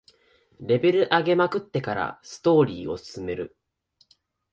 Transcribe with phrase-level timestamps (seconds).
[0.59, 3.55] レベル上げまくってからストーリーを進める